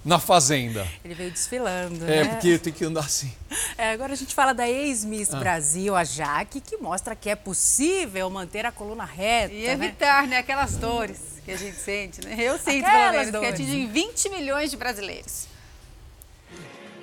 [0.07, 0.87] na Fazenda.
[1.05, 2.29] Ele veio desfilando, É, né?
[2.31, 3.31] porque tem que andar assim.
[3.77, 5.39] É, agora a gente fala da ex-Miss Ah.
[5.39, 9.53] Brasil, a Jaque, que mostra que é possível manter a coluna reta.
[9.53, 9.73] E né?
[9.73, 12.37] evitar, né, aquelas dores que a gente sente, né?
[12.39, 15.49] Eu sinto, Aquelas pelo menos, que atingem 20 milhões de brasileiros.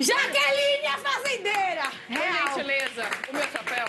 [0.00, 1.92] Jaqueline, a fazendeira!
[2.08, 2.48] Real.
[2.48, 3.86] gentileza, o meu chapéu.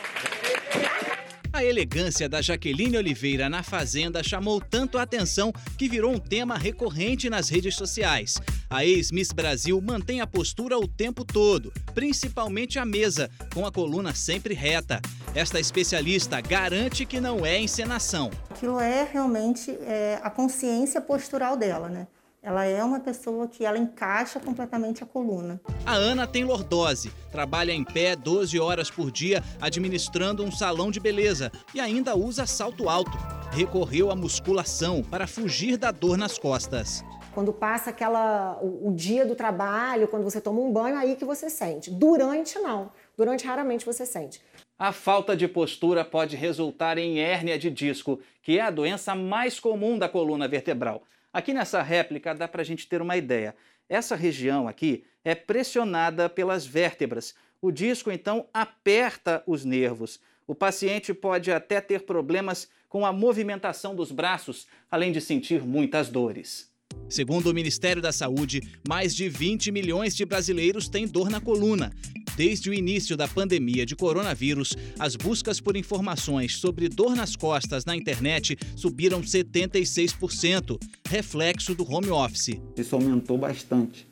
[1.56, 6.58] A elegância da Jaqueline Oliveira na Fazenda chamou tanto a atenção que virou um tema
[6.58, 8.42] recorrente nas redes sociais.
[8.70, 14.14] A ex-Miss Brasil mantém a postura o tempo todo, principalmente a mesa, com a coluna
[14.14, 15.00] sempre reta.
[15.34, 18.32] Esta especialista garante que não é encenação.
[18.50, 22.06] Aquilo é realmente é, a consciência postural dela, né?
[22.46, 25.60] Ela é uma pessoa que ela encaixa completamente a coluna.
[25.84, 31.00] A Ana tem lordose, trabalha em pé 12 horas por dia administrando um salão de
[31.00, 33.18] beleza e ainda usa salto alto.
[33.52, 37.04] Recorreu à musculação para fugir da dor nas costas.
[37.34, 41.26] Quando passa aquela o, o, dia do trabalho, quando você toma um banho, aí que
[41.26, 41.90] você sente.
[41.90, 42.92] Durante não.
[43.18, 44.40] Durante raramente você sente.
[44.78, 49.60] A falta de postura pode resultar em hérnia de disco, que é a doença mais
[49.60, 51.02] comum da coluna vertebral.
[51.36, 53.54] Aqui nessa réplica dá para a gente ter uma ideia.
[53.90, 57.36] Essa região aqui é pressionada pelas vértebras.
[57.62, 60.22] O disco então aperta os nervos.
[60.48, 66.08] O paciente pode até ter problemas com a movimentação dos braços, além de sentir muitas
[66.08, 66.72] dores.
[67.10, 71.92] Segundo o Ministério da Saúde, mais de 20 milhões de brasileiros têm dor na coluna.
[72.36, 77.86] Desde o início da pandemia de coronavírus, as buscas por informações sobre dor nas costas
[77.86, 82.60] na internet subiram 76%, reflexo do home office.
[82.76, 84.06] Isso aumentou bastante,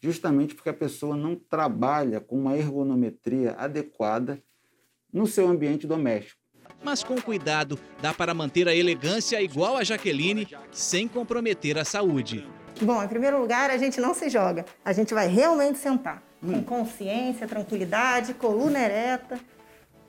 [0.00, 4.42] justamente porque a pessoa não trabalha com uma ergonometria adequada
[5.12, 6.40] no seu ambiente doméstico.
[6.82, 12.46] Mas com cuidado, dá para manter a elegância igual a Jaqueline, sem comprometer a saúde.
[12.80, 14.64] Bom, em primeiro lugar, a gente não se joga.
[14.84, 16.25] A gente vai realmente sentar.
[16.52, 19.38] Com consciência, tranquilidade, coluna ereta,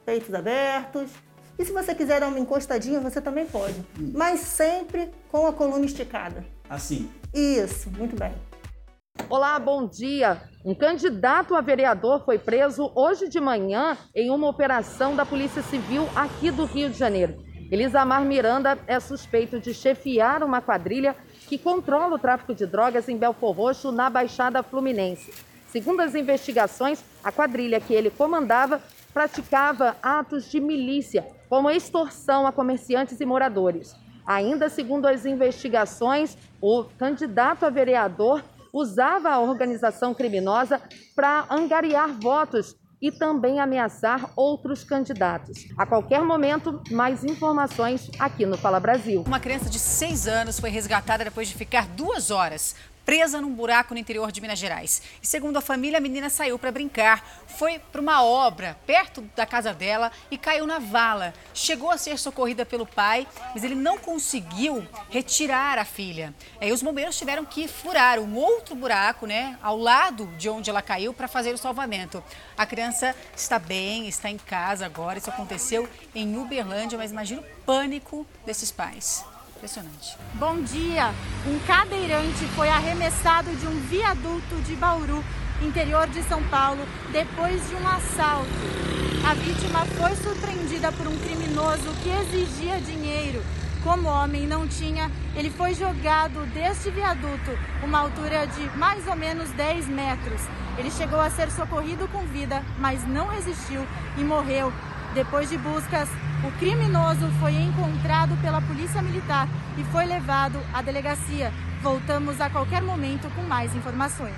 [0.06, 1.10] peitos abertos.
[1.58, 3.76] E se você quiser dar uma encostadinha, você também pode.
[4.14, 6.46] Mas sempre com a coluna esticada.
[6.70, 7.10] Assim.
[7.34, 8.34] Isso, muito bem.
[9.30, 10.42] Olá, bom dia.
[10.64, 16.08] Um candidato a vereador foi preso hoje de manhã em uma operação da Polícia Civil
[16.16, 17.44] aqui do Rio de Janeiro.
[17.70, 21.16] Elisamar Miranda é suspeito de chefiar uma quadrilha
[21.48, 25.34] que controla o tráfico de drogas em Belfor Roxo, na Baixada Fluminense.
[25.68, 28.82] Segundo as investigações, a quadrilha que ele comandava
[29.14, 33.96] praticava atos de milícia, como extorsão a comerciantes e moradores.
[34.26, 40.82] Ainda segundo as investigações, o candidato a vereador usava a organização criminosa
[41.16, 45.68] para angariar votos e também ameaçar outros candidatos.
[45.78, 49.24] A qualquer momento, mais informações aqui no Fala Brasil.
[49.26, 52.76] Uma criança de 6 anos foi resgatada depois de ficar duas horas
[53.08, 55.02] presa num buraco no interior de Minas Gerais.
[55.24, 59.46] E segundo a família, a menina saiu para brincar, foi para uma obra perto da
[59.46, 61.34] casa dela e caiu na vala.
[61.54, 66.36] Chegou a ser socorrida pelo pai, mas ele não conseguiu retirar a filha.
[66.60, 70.82] Aí os bombeiros tiveram que furar um outro buraco, né, ao lado de onde ela
[70.82, 72.22] caiu para fazer o salvamento.
[72.58, 75.18] A criança está bem, está em casa agora.
[75.18, 79.24] Isso aconteceu em Uberlândia, mas imagina o pânico desses pais.
[79.58, 80.16] Impressionante.
[80.36, 81.12] Bom dia!
[81.48, 85.24] Um cadeirante foi arremessado de um viaduto de Bauru,
[85.64, 88.48] interior de São Paulo, depois de um assalto.
[89.28, 93.44] A vítima foi surpreendida por um criminoso que exigia dinheiro.
[93.84, 97.52] Como o homem não tinha, ele foi jogado deste viaduto,
[97.84, 100.42] uma altura de mais ou menos 10 metros.
[100.78, 103.84] Ele chegou a ser socorrido com vida, mas não resistiu
[104.20, 104.72] e morreu.
[105.18, 106.08] Depois de buscas,
[106.48, 111.52] o criminoso foi encontrado pela Polícia Militar e foi levado à delegacia.
[111.82, 114.36] Voltamos a qualquer momento com mais informações.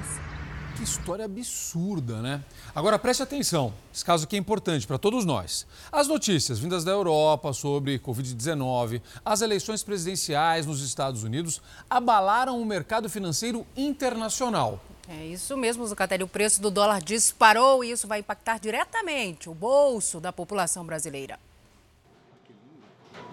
[0.78, 2.42] Que história absurda, né?
[2.74, 5.68] Agora preste atenção, esse caso aqui é importante para todos nós.
[5.92, 12.66] As notícias vindas da Europa sobre Covid-19, as eleições presidenciais nos Estados Unidos abalaram o
[12.66, 14.80] mercado financeiro internacional.
[15.12, 16.24] É isso mesmo, Zucatelli.
[16.24, 21.40] O preço do dólar disparou e isso vai impactar diretamente o bolso da população brasileira.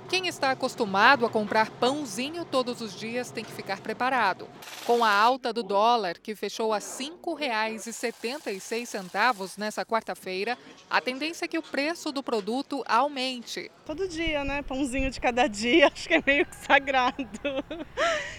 [0.09, 4.47] Quem está acostumado a comprar pãozinho todos os dias tem que ficar preparado.
[4.87, 10.57] Com a alta do dólar, que fechou a R$ 5,76 nessa quarta-feira,
[10.89, 13.69] a tendência é que o preço do produto aumente.
[13.85, 14.63] Todo dia, né?
[14.63, 17.27] Pãozinho de cada dia, acho que é meio que sagrado.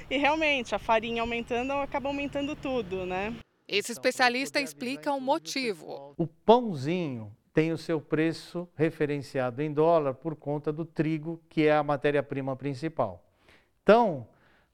[0.09, 3.35] E realmente, a farinha aumentando acaba aumentando tudo, né?
[3.67, 6.13] Esse especialista explica o motivo.
[6.17, 11.75] O pãozinho tem o seu preço referenciado em dólar por conta do trigo, que é
[11.75, 13.25] a matéria-prima principal.
[13.81, 14.27] Então,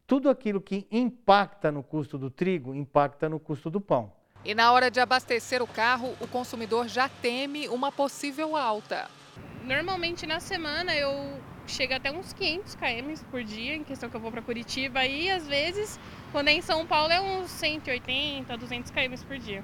[0.05, 4.11] tudo aquilo que impacta no custo do trigo impacta no custo do pão.
[4.43, 9.09] E na hora de abastecer o carro, o consumidor já teme uma possível alta.
[9.63, 14.19] Normalmente na semana eu chego até uns 500 km por dia, em questão que eu
[14.19, 15.97] vou para Curitiba, e às vezes,
[16.33, 19.63] quando é em São Paulo, é uns 180, 200 km por dia.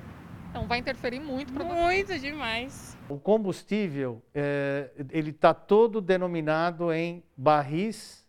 [0.50, 2.98] Então vai interferir muito para Muito demais.
[3.10, 8.28] O combustível, é, ele está todo denominado em barris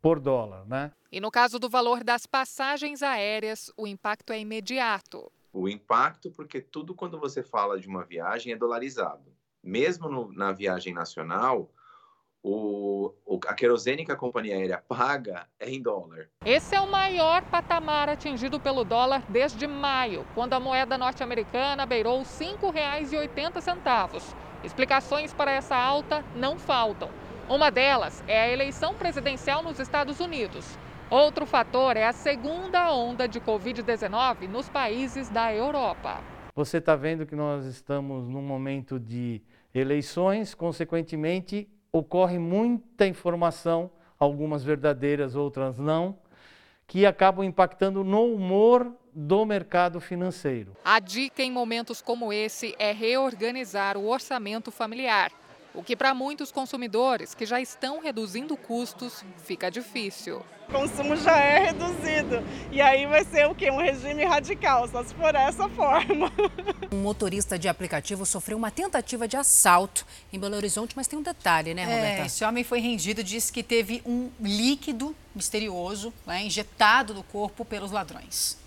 [0.00, 0.92] por dólar, né?
[1.10, 5.30] E no caso do valor das passagens aéreas, o impacto é imediato.
[5.52, 9.32] O impacto, porque tudo quando você fala de uma viagem é dolarizado.
[9.62, 11.72] Mesmo no, na viagem nacional,
[12.42, 16.28] o, o, a querosene que a companhia aérea paga é em dólar.
[16.44, 22.18] Esse é o maior patamar atingido pelo dólar desde maio, quando a moeda norte-americana beirou
[22.18, 24.34] R$ 5,80.
[24.64, 27.10] Explicações para essa alta não faltam.
[27.48, 30.78] Uma delas é a eleição presidencial nos Estados Unidos.
[31.10, 36.20] Outro fator é a segunda onda de Covid-19 nos países da Europa.
[36.54, 39.40] Você está vendo que nós estamos num momento de
[39.72, 41.66] eleições, consequentemente,
[41.98, 46.16] ocorre muita informação, algumas verdadeiras, outras não,
[46.86, 50.76] que acabam impactando no humor do mercado financeiro.
[50.84, 55.30] A dica em momentos como esse é reorganizar o orçamento familiar
[55.74, 60.42] o que para muitos consumidores que já estão reduzindo custos fica difícil.
[60.68, 63.70] O consumo já é reduzido e aí vai ser o quê?
[63.70, 66.30] Um regime radical, só se for essa forma.
[66.90, 71.22] Um motorista de aplicativo sofreu uma tentativa de assalto em Belo Horizonte, mas tem um
[71.22, 72.22] detalhe, né, Roberta?
[72.22, 77.62] É, esse homem foi rendido, disse que teve um líquido misterioso né, injetado no corpo
[77.64, 78.58] pelos ladrões.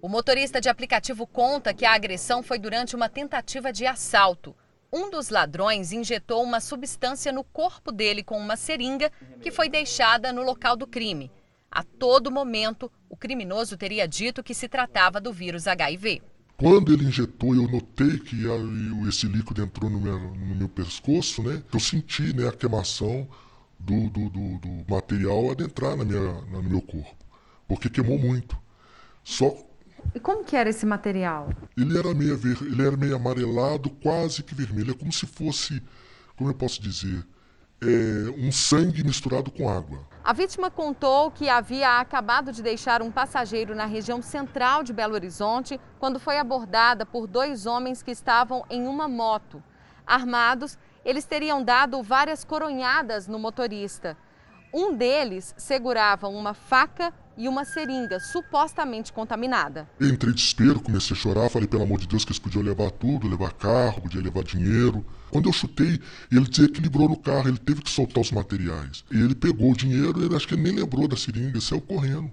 [0.00, 4.54] O motorista de aplicativo conta que a agressão foi durante uma tentativa de assalto.
[4.96, 9.10] Um dos ladrões injetou uma substância no corpo dele com uma seringa
[9.42, 11.32] que foi deixada no local do crime.
[11.68, 16.22] A todo momento, o criminoso teria dito que se tratava do vírus HIV.
[16.56, 18.36] Quando ele injetou, eu notei que
[19.08, 21.60] esse líquido entrou no meu, no meu pescoço, né?
[21.72, 23.26] Eu senti né, a queimação
[23.76, 27.16] do, do, do, do material adentrar na minha, no meu corpo,
[27.66, 28.56] porque queimou muito.
[29.24, 29.56] Só
[30.14, 31.50] e como que era esse material?
[31.76, 32.56] Ele era meio, ver...
[32.62, 34.92] ele era meio amarelado, quase que vermelho.
[34.92, 35.82] É como se fosse,
[36.36, 37.24] como eu posso dizer,
[37.82, 40.00] é um sangue misturado com água.
[40.22, 45.14] A vítima contou que havia acabado de deixar um passageiro na região central de Belo
[45.14, 49.62] Horizonte quando foi abordada por dois homens que estavam em uma moto.
[50.06, 54.16] Armados, eles teriam dado várias coronhadas no motorista.
[54.72, 59.88] Um deles segurava uma faca e uma seringa supostamente contaminada.
[59.98, 62.62] Eu entrei em desespero, comecei a chorar, falei pelo amor de Deus que eles podiam
[62.62, 65.04] levar tudo, levar carro, podia levar dinheiro.
[65.30, 69.04] Quando eu chutei, ele desequilibrou no carro, ele teve que soltar os materiais.
[69.10, 72.30] E ele pegou o dinheiro, ele acho que ele nem lembrou da seringa, saiu correndo.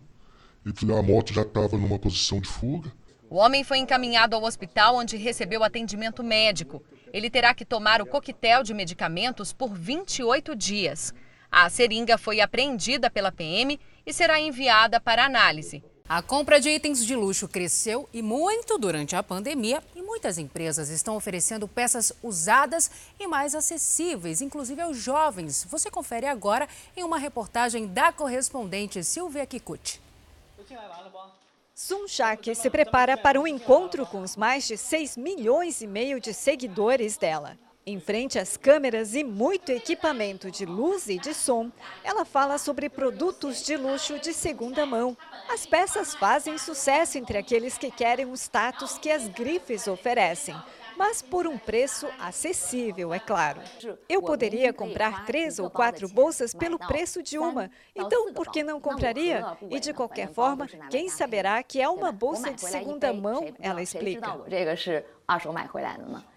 [0.66, 2.92] Ele, a moto já estava numa posição de fuga.
[3.30, 6.84] O homem foi encaminhado ao hospital onde recebeu atendimento médico.
[7.14, 11.14] Ele terá que tomar o coquetel de medicamentos por 28 dias.
[11.52, 15.84] A seringa foi apreendida pela PM e será enviada para análise.
[16.14, 20.90] A compra de itens de luxo cresceu e muito durante a pandemia e muitas empresas
[20.90, 25.66] estão oferecendo peças usadas e mais acessíveis, inclusive aos jovens.
[25.70, 30.02] Você confere agora em uma reportagem da correspondente Silvia Kikuchi.
[31.74, 36.20] Sun Shak se prepara para um encontro com os mais de 6 milhões e meio
[36.20, 37.58] de seguidores dela.
[37.84, 41.72] Em frente às câmeras e muito equipamento de luz e de som,
[42.04, 45.18] ela fala sobre produtos de luxo de segunda mão.
[45.50, 50.56] As peças fazem sucesso entre aqueles que querem o status que as grifes oferecem
[51.02, 53.60] mas por um preço acessível, é claro.
[54.08, 58.80] Eu poderia comprar três ou quatro bolsas pelo preço de uma, então por que não
[58.80, 59.44] compraria?
[59.72, 63.52] E de qualquer forma, quem saberá que é uma bolsa de segunda mão?
[63.60, 64.40] Ela explica.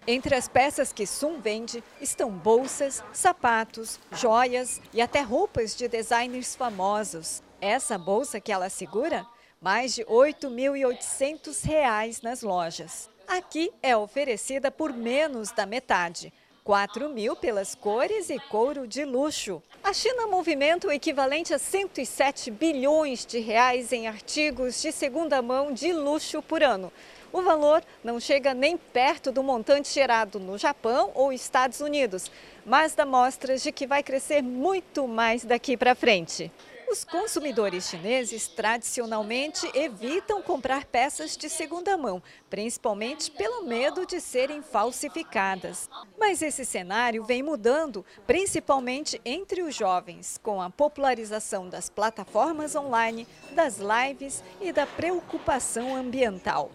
[0.07, 6.55] Entre as peças que Sun vende estão bolsas, sapatos, joias e até roupas de designers
[6.55, 7.43] famosos.
[7.59, 9.25] Essa bolsa que ela segura?
[9.61, 13.09] Mais de R$ 8.800 nas lojas.
[13.27, 16.31] Aqui é oferecida por menos da metade.
[16.63, 19.61] 4 mil pelas cores e couro de luxo.
[19.83, 25.71] A China movimenta o equivalente a 107 bilhões de reais em artigos de segunda mão
[25.71, 26.91] de luxo por ano.
[27.35, 32.31] O valor não chega nem perto do montante gerado no Japão ou Estados Unidos,
[32.65, 36.49] mas dá mostras de que vai crescer muito mais daqui para frente.
[36.89, 44.61] Os consumidores chineses tradicionalmente evitam comprar peças de segunda mão, principalmente pelo medo de serem
[44.61, 45.89] falsificadas.
[46.17, 53.27] Mas esse cenário vem mudando, principalmente entre os jovens, com a popularização das plataformas online,
[53.51, 56.71] das lives e da preocupação ambiental.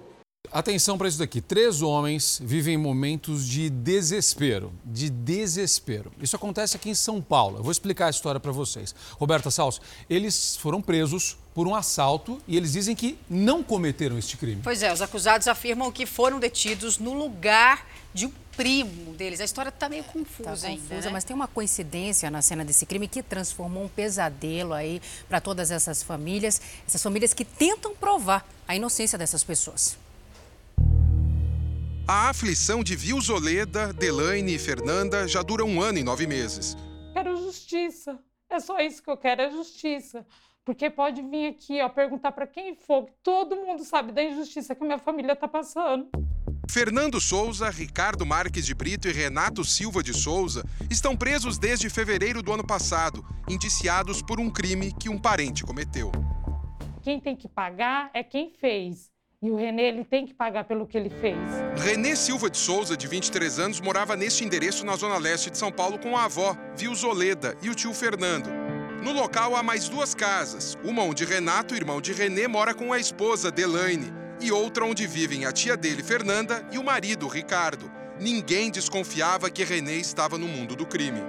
[0.53, 1.41] Atenção para isso daqui.
[1.41, 4.73] Três homens vivem momentos de desespero.
[4.85, 6.11] De desespero.
[6.21, 7.59] Isso acontece aqui em São Paulo.
[7.59, 8.93] Eu vou explicar a história para vocês.
[9.13, 14.37] Roberta Salso, eles foram presos por um assalto e eles dizem que não cometeram este
[14.37, 14.61] crime.
[14.65, 19.41] Pois é, os acusados afirmam que foram detidos no lugar de um primo deles.
[19.41, 21.13] A história está meio confusa tá ainda, confusa, né?
[21.13, 25.71] mas tem uma coincidência na cena desse crime que transformou um pesadelo aí para todas
[25.71, 29.97] essas famílias, essas famílias que tentam provar a inocência dessas pessoas.
[32.13, 36.77] A aflição de Vilzoleda, Delaine e Fernanda já dura um ano e nove meses.
[37.13, 38.19] Quero justiça.
[38.49, 40.27] É só isso que eu quero, é justiça.
[40.65, 44.75] Porque pode vir aqui, ó, perguntar para quem for, que todo mundo sabe da injustiça
[44.75, 46.09] que a minha família tá passando.
[46.69, 52.43] Fernando Souza, Ricardo Marques de Brito e Renato Silva de Souza estão presos desde fevereiro
[52.43, 56.11] do ano passado, indiciados por um crime que um parente cometeu.
[57.03, 59.10] Quem tem que pagar é quem fez.
[59.43, 61.39] E o Renê, ele tem que pagar pelo que ele fez.
[61.83, 65.73] Renê Silva de Souza, de 23 anos, morava neste endereço na zona leste de São
[65.73, 68.51] Paulo com a avó, Vilzoleda, e o tio Fernando.
[69.03, 72.99] No local há mais duas casas, uma onde Renato, irmão de Renê, mora com a
[72.99, 74.13] esposa, Delaine,
[74.43, 77.91] e outra onde vivem a tia dele, Fernanda, e o marido, Ricardo.
[78.21, 81.23] Ninguém desconfiava que Renê estava no mundo do crime.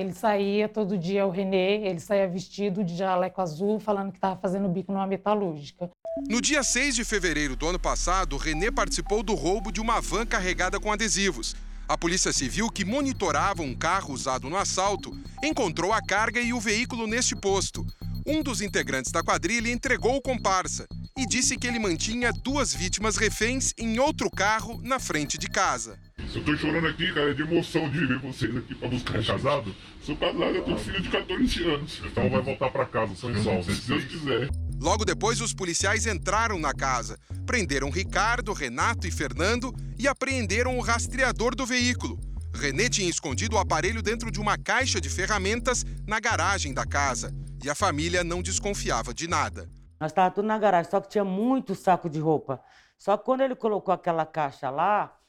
[0.00, 4.34] Ele saía todo dia, o Renê, ele saía vestido de jaleco azul, falando que estava
[4.40, 5.90] fazendo bico numa metalúrgica.
[6.26, 10.24] No dia 6 de fevereiro do ano passado, Renê participou do roubo de uma van
[10.24, 11.54] carregada com adesivos.
[11.86, 16.60] A Polícia Civil, que monitorava um carro usado no assalto, encontrou a carga e o
[16.60, 17.86] veículo neste posto.
[18.26, 23.18] Um dos integrantes da quadrilha entregou o comparsa e disse que ele mantinha duas vítimas
[23.18, 25.98] reféns em outro carro na frente de casa.
[26.32, 29.74] Eu tô chorando aqui, cara, de emoção de ver vocês aqui pra buscar casado.
[30.00, 32.00] Sou casado, eu tenho filho de 14 anos.
[32.04, 34.48] Então vai voltar pra casa, São Paulo, se Deus quiser.
[34.80, 40.80] Logo depois, os policiais entraram na casa, prenderam Ricardo, Renato e Fernando e apreenderam o
[40.80, 42.18] rastreador do veículo.
[42.54, 47.34] René tinha escondido o aparelho dentro de uma caixa de ferramentas na garagem da casa
[47.62, 49.68] e a família não desconfiava de nada.
[49.98, 52.60] Nós estávamos tudo na garagem, só que tinha muito saco de roupa.
[52.96, 55.19] Só que quando ele colocou aquela caixa lá,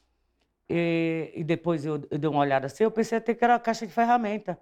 [0.74, 3.86] e, e depois eu, eu, dei uma olhada assim, eu pensei até que era caixa
[3.86, 4.58] de ferramenta.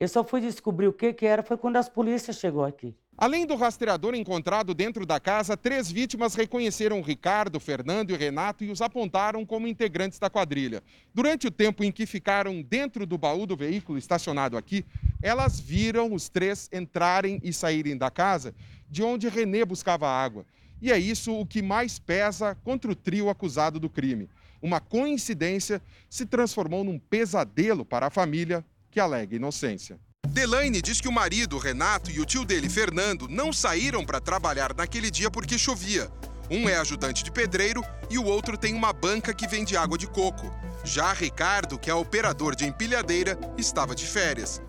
[0.00, 2.92] Eu só fui descobrir o que, que era, foi quando as polícias chegou aqui.
[3.16, 8.70] Além do rastreador encontrado dentro da casa, três vítimas reconheceram Ricardo, Fernando e Renato e
[8.72, 10.82] os apontaram como integrantes da quadrilha.
[11.14, 14.84] Durante o tempo em que ficaram dentro do baú do veículo estacionado aqui,
[15.22, 18.52] elas viram os três entrarem e saírem da casa
[18.90, 20.44] de onde Renê buscava água.
[20.82, 24.28] E é isso o que mais pesa contra o trio acusado do crime.
[24.64, 30.00] Uma coincidência se transformou num pesadelo para a família que alega inocência.
[30.26, 34.74] Delaine diz que o marido, Renato, e o tio dele, Fernando, não saíram para trabalhar
[34.74, 36.10] naquele dia porque chovia.
[36.50, 40.06] Um é ajudante de pedreiro e o outro tem uma banca que vende água de
[40.06, 40.50] coco.
[40.82, 44.62] Já Ricardo, que é operador de empilhadeira, estava de férias.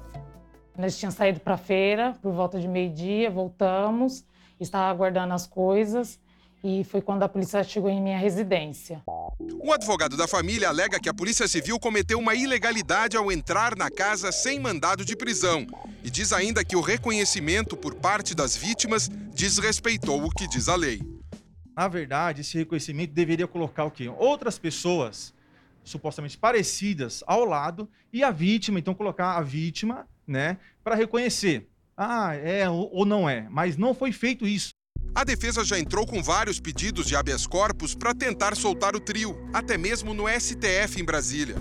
[0.77, 4.25] Nós tínhamos saído para a feira por volta de meio-dia, voltamos,
[4.59, 6.19] estava aguardando as coisas
[6.63, 9.01] e foi quando a polícia chegou em minha residência.
[9.61, 13.89] O advogado da família alega que a Polícia Civil cometeu uma ilegalidade ao entrar na
[13.89, 15.67] casa sem mandado de prisão
[16.03, 20.75] e diz ainda que o reconhecimento por parte das vítimas desrespeitou o que diz a
[20.75, 21.01] lei.
[21.75, 24.07] Na verdade, esse reconhecimento deveria colocar o quê?
[24.17, 25.33] Outras pessoas
[25.83, 31.69] supostamente parecidas ao lado e a vítima, então colocar a vítima, né, para reconhecer.
[31.95, 34.74] Ah, é ou não é, mas não foi feito isso.
[35.15, 39.47] A defesa já entrou com vários pedidos de habeas corpus para tentar soltar o trio,
[39.53, 41.55] até mesmo no STF em Brasília.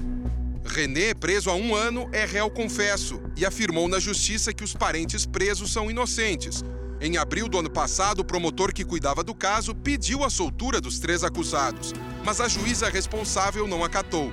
[0.67, 5.25] René, preso há um ano, é réu confesso e afirmou na justiça que os parentes
[5.25, 6.65] presos são inocentes.
[7.01, 10.99] Em abril do ano passado, o promotor que cuidava do caso pediu a soltura dos
[10.99, 11.93] três acusados,
[12.25, 14.33] mas a juíza responsável não acatou.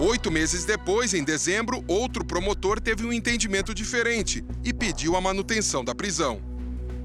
[0.00, 5.84] Oito meses depois, em dezembro, outro promotor teve um entendimento diferente e pediu a manutenção
[5.84, 6.57] da prisão.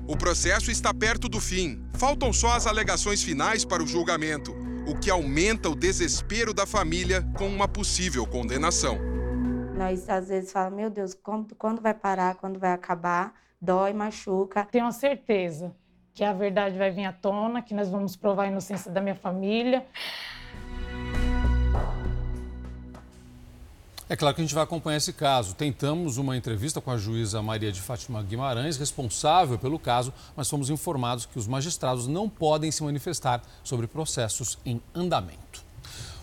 [0.06, 1.82] O processo está perto do fim.
[1.94, 4.54] Faltam só as alegações finais para o julgamento,
[4.86, 8.98] o que aumenta o desespero da família com uma possível condenação.
[9.78, 13.34] Nós às vezes falamos, meu Deus, quando, quando vai parar, quando vai acabar?
[13.62, 14.68] Dói, machuca.
[14.70, 15.74] Tenho a certeza
[16.14, 19.16] que a verdade vai vir à tona, que nós vamos provar a inocência da minha
[19.16, 19.86] família.
[24.14, 25.56] É claro que a gente vai acompanhar esse caso.
[25.56, 30.70] Tentamos uma entrevista com a juíza Maria de Fátima Guimarães, responsável pelo caso, mas fomos
[30.70, 35.66] informados que os magistrados não podem se manifestar sobre processos em andamento.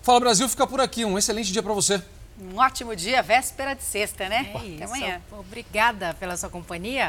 [0.03, 1.05] Fala Brasil fica por aqui.
[1.05, 2.01] Um excelente dia para você.
[2.41, 4.53] Um ótimo dia, véspera de sexta, né?
[4.55, 4.85] É Até isso.
[4.85, 5.21] amanhã.
[5.33, 7.09] Obrigada pela sua companhia.